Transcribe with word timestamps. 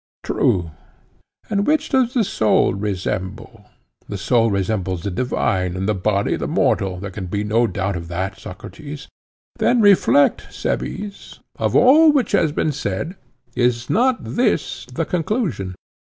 True. 0.23 0.71
And 1.47 1.67
which 1.67 1.89
does 1.89 2.15
the 2.15 2.23
soul 2.23 2.73
resemble? 2.73 3.65
The 4.09 4.17
soul 4.17 4.49
resembles 4.49 5.03
the 5.03 5.11
divine, 5.11 5.75
and 5.75 5.87
the 5.87 5.93
body 5.93 6.35
the 6.35 6.47
mortal—there 6.47 7.11
can 7.11 7.27
be 7.27 7.43
no 7.43 7.67
doubt 7.67 7.95
of 7.95 8.07
that, 8.07 8.39
Socrates. 8.39 9.07
Then 9.59 9.79
reflect, 9.79 10.51
Cebes: 10.51 11.39
of 11.55 11.75
all 11.75 12.11
which 12.11 12.31
has 12.31 12.51
been 12.51 12.71
said 12.71 13.15
is 13.55 13.91
not 13.91 14.17
this 14.23 14.87
the 14.91 15.05
conclusion? 15.05 15.75